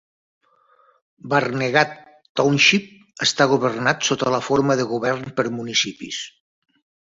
Barnegat 1.33 1.91
Township 2.41 2.87
està 3.27 3.49
governat 3.53 4.09
sota 4.09 4.35
la 4.39 4.43
forma 4.49 4.81
de 4.83 4.89
govern 4.95 5.31
per 5.41 5.49
municipis. 5.61 6.27